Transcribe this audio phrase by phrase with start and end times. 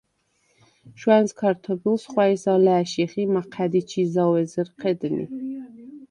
[0.99, 5.25] შუ̂ა̈ნს ქართობილს ხუ̂ა̈ჲს ალა̄̈შიხ ი მაჴა̈დი ჩი ზაუ̂ ეზერ ჴედნი.